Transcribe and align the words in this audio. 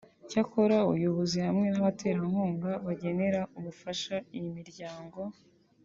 Cyakora 0.29 0.77
ubuyobozi 0.87 1.37
hamwe 1.47 1.67
n’abaterankunga 1.69 2.71
bagenera 2.85 3.41
ubufasha 3.57 4.15
iyi 4.37 4.49
miryango 4.57 5.21